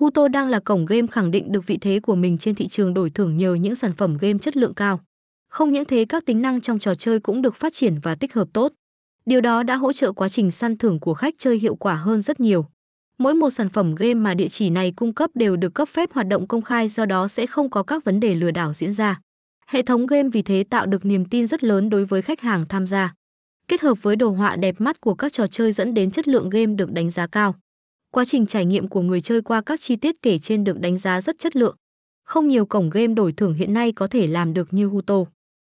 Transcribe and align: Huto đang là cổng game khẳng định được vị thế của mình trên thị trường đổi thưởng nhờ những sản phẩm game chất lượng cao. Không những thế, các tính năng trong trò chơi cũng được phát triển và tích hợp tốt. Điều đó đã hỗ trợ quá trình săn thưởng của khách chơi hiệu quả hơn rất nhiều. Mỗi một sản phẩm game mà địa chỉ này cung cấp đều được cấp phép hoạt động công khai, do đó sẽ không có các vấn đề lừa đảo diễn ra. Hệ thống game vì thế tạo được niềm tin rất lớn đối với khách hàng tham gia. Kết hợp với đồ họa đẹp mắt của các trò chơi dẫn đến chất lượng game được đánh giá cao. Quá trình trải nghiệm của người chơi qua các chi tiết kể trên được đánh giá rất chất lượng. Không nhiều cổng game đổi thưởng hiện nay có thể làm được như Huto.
Huto 0.00 0.28
đang 0.28 0.48
là 0.48 0.60
cổng 0.60 0.86
game 0.86 1.06
khẳng 1.06 1.30
định 1.30 1.52
được 1.52 1.66
vị 1.66 1.78
thế 1.80 2.00
của 2.00 2.14
mình 2.14 2.38
trên 2.38 2.54
thị 2.54 2.68
trường 2.68 2.94
đổi 2.94 3.10
thưởng 3.10 3.36
nhờ 3.36 3.54
những 3.54 3.74
sản 3.74 3.92
phẩm 3.92 4.16
game 4.20 4.38
chất 4.38 4.56
lượng 4.56 4.74
cao. 4.74 5.00
Không 5.48 5.72
những 5.72 5.84
thế, 5.84 6.04
các 6.04 6.26
tính 6.26 6.42
năng 6.42 6.60
trong 6.60 6.78
trò 6.78 6.94
chơi 6.94 7.20
cũng 7.20 7.42
được 7.42 7.56
phát 7.56 7.72
triển 7.72 7.98
và 8.02 8.14
tích 8.14 8.34
hợp 8.34 8.48
tốt. 8.52 8.72
Điều 9.26 9.40
đó 9.40 9.62
đã 9.62 9.76
hỗ 9.76 9.92
trợ 9.92 10.12
quá 10.12 10.28
trình 10.28 10.50
săn 10.50 10.78
thưởng 10.78 11.00
của 11.00 11.14
khách 11.14 11.34
chơi 11.38 11.58
hiệu 11.58 11.74
quả 11.74 11.94
hơn 11.94 12.22
rất 12.22 12.40
nhiều. 12.40 12.66
Mỗi 13.18 13.34
một 13.34 13.50
sản 13.50 13.68
phẩm 13.68 13.94
game 13.94 14.14
mà 14.14 14.34
địa 14.34 14.48
chỉ 14.48 14.70
này 14.70 14.92
cung 14.96 15.14
cấp 15.14 15.30
đều 15.34 15.56
được 15.56 15.74
cấp 15.74 15.88
phép 15.88 16.12
hoạt 16.12 16.26
động 16.26 16.46
công 16.46 16.62
khai, 16.62 16.88
do 16.88 17.06
đó 17.06 17.28
sẽ 17.28 17.46
không 17.46 17.70
có 17.70 17.82
các 17.82 18.04
vấn 18.04 18.20
đề 18.20 18.34
lừa 18.34 18.50
đảo 18.50 18.72
diễn 18.72 18.92
ra. 18.92 19.20
Hệ 19.66 19.82
thống 19.82 20.06
game 20.06 20.28
vì 20.32 20.42
thế 20.42 20.64
tạo 20.70 20.86
được 20.86 21.04
niềm 21.04 21.24
tin 21.24 21.46
rất 21.46 21.64
lớn 21.64 21.90
đối 21.90 22.04
với 22.04 22.22
khách 22.22 22.40
hàng 22.40 22.64
tham 22.68 22.86
gia. 22.86 23.14
Kết 23.68 23.80
hợp 23.80 24.02
với 24.02 24.16
đồ 24.16 24.30
họa 24.30 24.56
đẹp 24.56 24.74
mắt 24.78 25.00
của 25.00 25.14
các 25.14 25.32
trò 25.32 25.46
chơi 25.46 25.72
dẫn 25.72 25.94
đến 25.94 26.10
chất 26.10 26.28
lượng 26.28 26.50
game 26.50 26.74
được 26.74 26.92
đánh 26.92 27.10
giá 27.10 27.26
cao. 27.26 27.54
Quá 28.10 28.24
trình 28.24 28.46
trải 28.46 28.64
nghiệm 28.64 28.88
của 28.88 29.02
người 29.02 29.20
chơi 29.20 29.42
qua 29.42 29.62
các 29.66 29.80
chi 29.80 29.96
tiết 29.96 30.22
kể 30.22 30.38
trên 30.38 30.64
được 30.64 30.80
đánh 30.80 30.98
giá 30.98 31.20
rất 31.20 31.38
chất 31.38 31.56
lượng. 31.56 31.76
Không 32.24 32.48
nhiều 32.48 32.66
cổng 32.66 32.90
game 32.90 33.14
đổi 33.14 33.32
thưởng 33.32 33.54
hiện 33.54 33.74
nay 33.74 33.92
có 33.92 34.06
thể 34.06 34.26
làm 34.26 34.54
được 34.54 34.68
như 34.72 34.86
Huto. 34.86 35.24